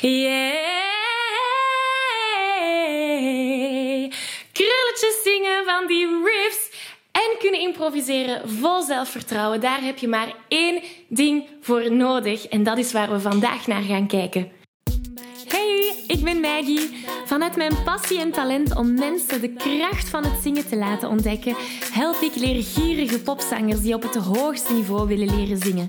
[0.00, 0.52] Yeah!
[4.52, 6.70] Krulletjes zingen van die riffs
[7.12, 9.60] en kunnen improviseren vol zelfvertrouwen.
[9.60, 13.82] Daar heb je maar één ding voor nodig en dat is waar we vandaag naar
[13.82, 14.50] gaan kijken.
[15.48, 17.04] Hey, ik ben Maggie.
[17.24, 21.56] Vanuit mijn passie en talent om mensen de kracht van het zingen te laten ontdekken,
[21.92, 25.88] help ik leergierige popzangers die op het hoogste niveau willen leren zingen.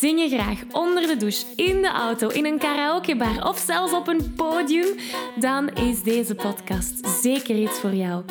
[0.00, 4.08] Zing je graag onder de douche, in de auto, in een karaokebar of zelfs op
[4.08, 4.96] een podium?
[5.36, 8.24] Dan is deze podcast zeker iets voor jou.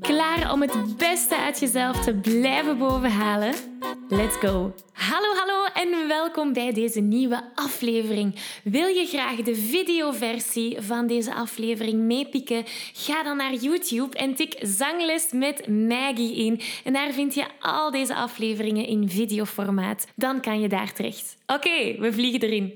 [0.00, 3.54] Klaar om het beste uit jezelf te blijven bovenhalen?
[4.08, 4.74] Let's go!
[4.92, 5.39] Hallo, hallo
[5.80, 8.34] en welkom bij deze nieuwe aflevering.
[8.64, 12.64] Wil je graag de videoversie van deze aflevering meepikken?
[12.92, 16.60] Ga dan naar YouTube en tik Zangles met Maggie in.
[16.84, 20.06] En daar vind je al deze afleveringen in videoformaat.
[20.14, 21.36] Dan kan je daar terecht.
[21.46, 22.72] Oké, we vliegen erin.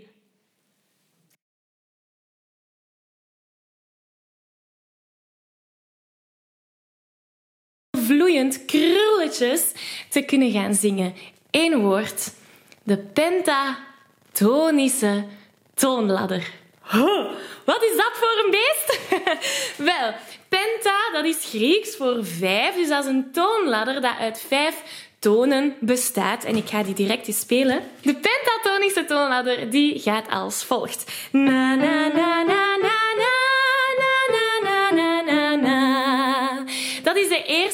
[7.90, 9.72] vloeiend krulletjes
[10.08, 11.14] te kunnen gaan zingen.
[11.50, 12.42] Eén woord.
[12.86, 15.24] De pentatonische
[15.74, 16.50] toonladder.
[16.90, 17.30] Huh,
[17.64, 18.98] wat is dat voor een beest?
[19.90, 20.14] Wel,
[20.48, 22.74] penta, dat is Grieks voor vijf.
[22.74, 24.82] Dus dat is een toonladder dat uit vijf
[25.18, 26.44] tonen bestaat.
[26.44, 27.82] En ik ga die direct eens spelen.
[28.02, 31.04] De pentatonische toonladder die gaat als volgt.
[31.30, 32.63] Na, na, na, na, na, na.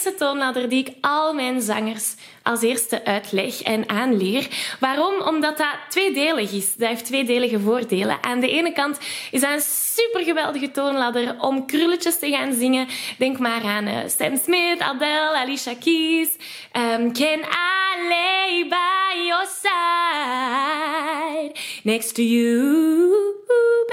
[0.04, 4.48] Eerste toonladder die ik al mijn zangers als eerste uitleg en aanleer.
[4.78, 5.20] Waarom?
[5.22, 6.76] Omdat dat tweedelig is.
[6.76, 8.18] Dat heeft tweedelige voordelen.
[8.20, 8.98] Aan de ene kant
[9.30, 12.88] is dat een super geweldige toonladder om krulletjes te gaan zingen.
[13.18, 16.28] Denk maar aan uh, Sam Smith, Adele, Alicia Keys.
[16.72, 23.39] Um, Can I lay by your side next to you?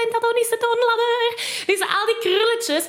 [0.02, 1.34] Pentatonische toonladder.
[1.66, 2.84] Dus al die krulletjes,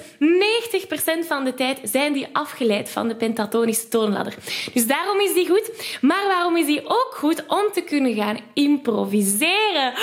[1.24, 4.36] 90% van de tijd zijn die afgeleid van de pentatonische toonladder.
[4.74, 5.72] Dus daarom is die goed.
[6.02, 7.44] Maar waarom is die ook goed?
[7.48, 9.94] Om te kunnen gaan improviseren.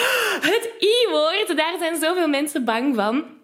[0.40, 3.35] Het i-woord, daar zijn zoveel mensen bang van.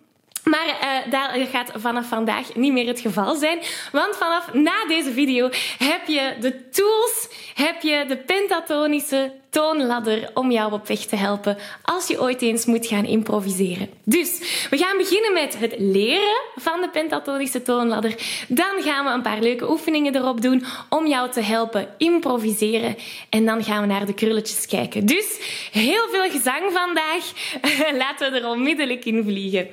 [0.44, 3.58] Maar uh, dat gaat vanaf vandaag niet meer het geval zijn.
[3.92, 5.48] Want vanaf na deze video
[5.78, 11.58] heb je de tools, heb je de pentatonische toonladder om jou op weg te helpen
[11.82, 13.90] als je ooit eens moet gaan improviseren.
[14.04, 14.38] Dus
[14.70, 18.14] we gaan beginnen met het leren van de pentatonische toonladder.
[18.48, 22.96] Dan gaan we een paar leuke oefeningen erop doen om jou te helpen improviseren.
[23.28, 25.06] En dan gaan we naar de krulletjes kijken.
[25.06, 25.38] Dus
[25.72, 27.32] heel veel gezang vandaag.
[28.02, 29.68] Laten we er onmiddellijk in vliegen.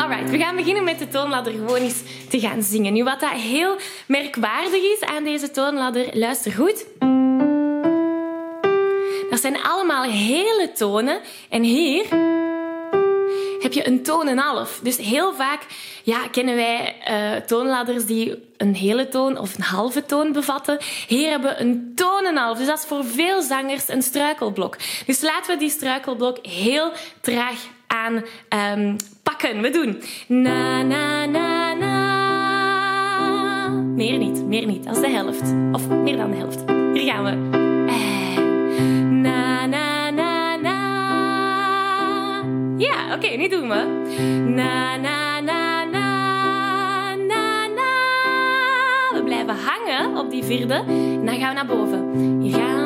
[0.00, 2.92] Alright, we gaan beginnen met de toonladder gewoon eens te gaan zingen.
[2.92, 6.86] Nu, wat dat heel merkwaardig is aan deze toonladder, luister goed.
[9.30, 11.20] Dat zijn allemaal hele tonen.
[11.48, 12.06] En hier
[13.60, 14.80] heb je een toon en half.
[14.82, 15.66] Dus heel vaak
[16.02, 20.78] ja, kennen wij uh, toonladders die een hele toon of een halve toon bevatten.
[21.08, 22.58] Hier hebben we een toon en half.
[22.58, 24.76] Dus dat is voor veel zangers een struikelblok.
[25.06, 27.58] Dus laten we die struikelblok heel traag
[27.90, 28.24] aan
[28.78, 29.60] um, pakken.
[29.60, 31.98] We doen na, na, na, na.
[33.70, 34.84] Meer niet, meer niet.
[34.84, 35.54] Dat is de helft.
[35.72, 36.64] Of meer dan de helft.
[36.92, 37.30] Hier gaan we.
[37.92, 40.78] En na, na, na, na.
[42.76, 43.84] Ja, oké, okay, nu doen we.
[44.54, 47.92] Na, na, na, na, na, na.
[49.12, 50.84] We blijven hangen op die vierde.
[51.24, 52.12] Dan gaan we naar boven.
[52.40, 52.79] Hier gaan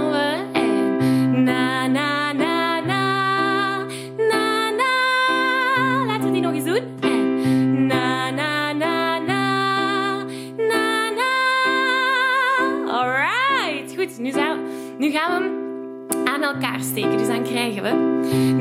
[14.18, 14.32] Nu,
[14.98, 17.18] nu gaan we hem aan elkaar steken.
[17.18, 17.90] Dus dan krijgen we...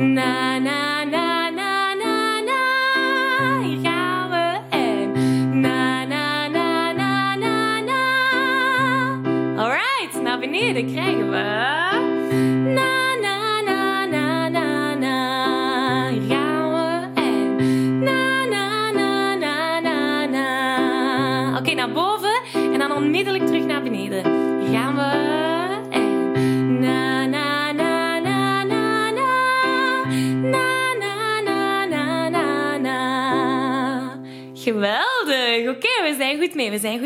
[0.02, 0.93] Na, na, na,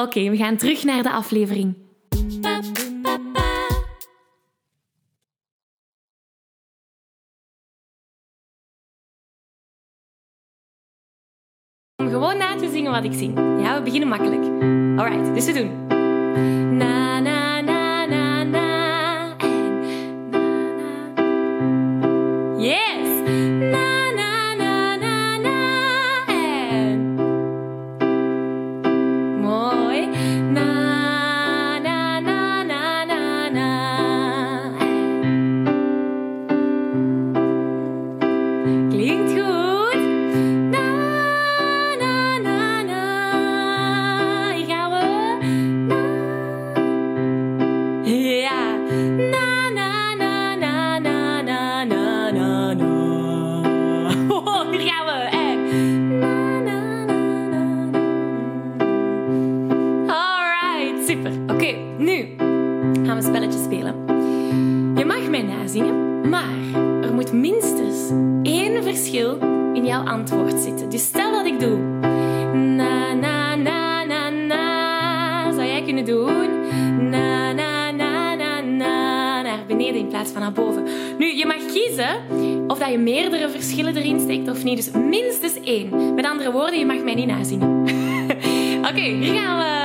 [0.00, 1.76] Oké, we gaan terug naar de aflevering.
[11.96, 13.38] Om gewoon na te zingen wat ik zing.
[13.38, 14.42] Ja, we beginnen makkelijk.
[15.00, 15.86] Alright, dus we doen.
[16.76, 17.37] Na na
[70.08, 70.90] antwoord zitten.
[70.90, 71.78] Dus stel dat ik doe
[72.54, 76.48] na na na na na, zou jij kunnen doen
[77.10, 80.84] na na na na na naar beneden in plaats van naar boven.
[81.18, 82.16] Nu, je mag kiezen
[82.66, 84.76] of dat je meerdere verschillen erin steekt of niet.
[84.76, 86.14] Dus minstens één.
[86.14, 87.80] Met andere woorden, je mag mij niet nazingen.
[88.90, 89.77] Oké, hier gaan we.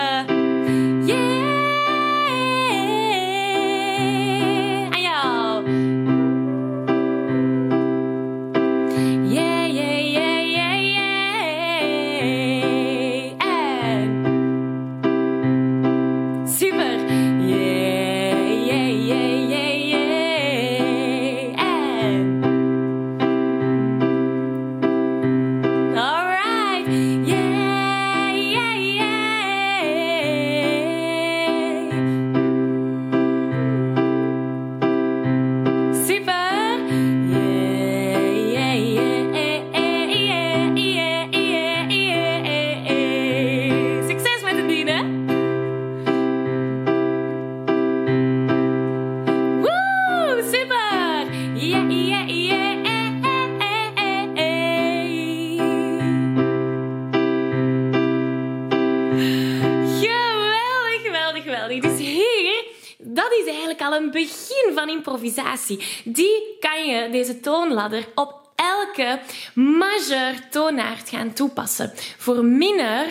[63.95, 65.79] Een begin van improvisatie.
[66.03, 69.19] Die kan je, deze toonladder, op elke
[69.53, 71.93] majeur toonaard gaan toepassen.
[72.17, 73.05] Voor minor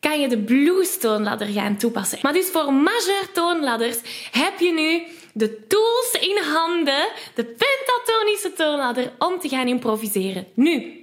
[0.00, 2.18] kan je de blues toonladder gaan toepassen.
[2.22, 3.98] Maar dus voor majeur toonladders
[4.30, 5.02] heb je nu
[5.32, 10.46] de tools in handen, de pentatonische toonladder, om te gaan improviseren.
[10.54, 11.02] Nu,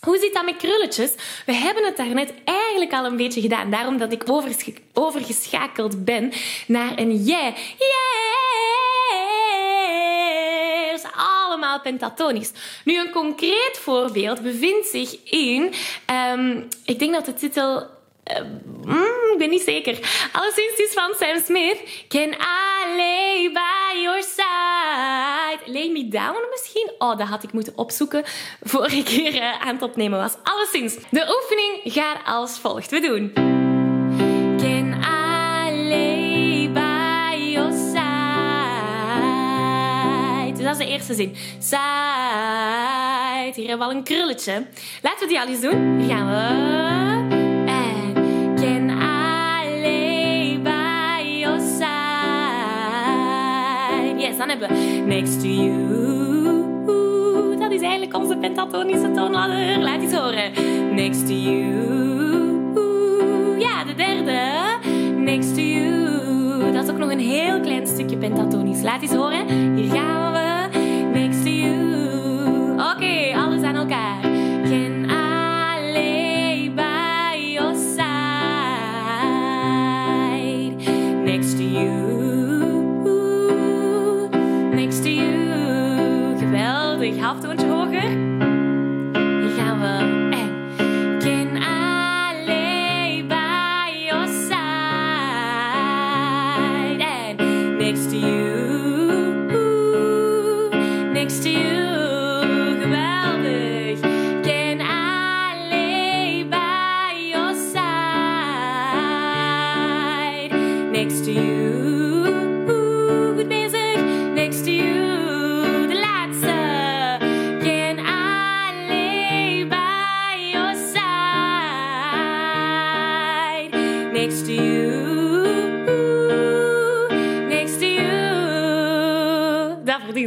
[0.00, 1.12] hoe zit dat met krulletjes?
[1.46, 3.70] We hebben het daarnet eigenlijk al een beetje gedaan.
[3.70, 4.24] Daarom dat ik
[4.92, 6.32] overgeschakeld ben
[6.66, 7.56] naar een yeah.
[7.78, 8.79] Yeah!
[11.78, 12.52] Pentatonisch.
[12.84, 15.72] Nu, een concreet voorbeeld bevindt zich in...
[16.06, 17.86] ehm, ik denk dat de titel...
[18.24, 18.42] eh,
[18.84, 19.98] mm, ik ben niet zeker.
[20.32, 21.78] Alleszins is van Sam Smith.
[22.08, 25.72] Can I lay by your side?
[25.72, 26.90] Lay me down misschien?
[26.98, 28.24] Oh, dat had ik moeten opzoeken
[28.62, 30.34] voor ik hier eh, aan het opnemen was.
[30.42, 32.90] Alleszins, de oefening gaat als volgt.
[32.90, 33.58] We doen...
[40.70, 41.34] dat is de eerste zin.
[41.58, 41.78] Side.
[43.54, 44.66] Hier hebben we al een krulletje.
[45.02, 45.98] Laten we die al eens doen.
[45.98, 46.48] Hier gaan we.
[48.56, 51.88] Can I lay by your side?
[54.18, 54.74] Yes, dan hebben we
[55.06, 55.88] next to you.
[57.58, 59.78] Dat is eigenlijk onze pentatonische toonladder.
[59.78, 60.52] Laat eens horen.
[60.94, 61.60] Next to you.
[63.58, 64.40] Ja, de derde.
[65.16, 66.72] Next to you.
[66.72, 68.82] Dat is ook nog een heel klein stukje pentatonisch.
[68.82, 69.48] Laat eens horen.
[69.76, 70.49] Hier gaan we.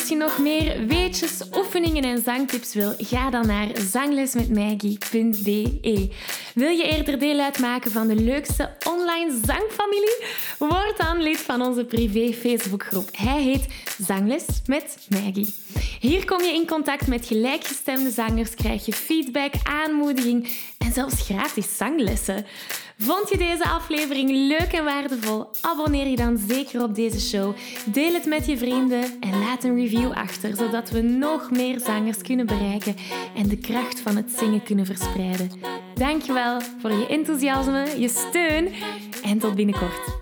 [0.00, 6.10] Als je nog meer weetjes, oefeningen en zangtips wil, ga dan naar zanglesmetmaggie.be.
[6.54, 10.24] Wil je eerder deel uitmaken van de leukste online zangfamilie?
[10.58, 13.08] Word dan lid van onze privé Facebookgroep.
[13.12, 13.66] Hij heet
[14.06, 15.54] Zangles met Maggie.
[16.00, 21.76] Hier kom je in contact met gelijkgestemde zangers, krijg je feedback, aanmoediging en zelfs gratis
[21.76, 22.46] zanglessen.
[23.02, 25.46] Vond je deze aflevering leuk en waardevol?
[25.60, 27.56] Abonneer je dan zeker op deze show.
[27.84, 32.46] Deel het met je vrienden en laat een achter, zodat we nog meer zangers kunnen
[32.46, 32.96] bereiken
[33.36, 35.50] en de kracht van het zingen kunnen verspreiden.
[35.94, 38.68] Dankjewel voor je enthousiasme, je steun
[39.22, 40.18] en tot binnenkort.